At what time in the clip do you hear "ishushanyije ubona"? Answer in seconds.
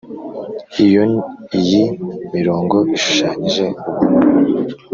2.97-4.19